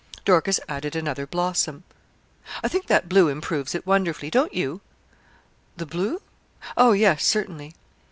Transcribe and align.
Dorcas 0.25 0.59
added 0.67 0.95
another 0.95 1.27
blossom. 1.27 1.83
'I 2.63 2.69
think 2.69 2.87
that 2.87 3.07
blue 3.07 3.27
improves 3.27 3.75
it 3.75 3.85
wonderfully. 3.85 4.31
Don't 4.31 4.51
you?' 4.51 4.81
'The 5.77 5.85
blue? 5.85 6.23
Oh 6.75 6.93
yes, 6.93 7.23
certainly.' 7.23 7.75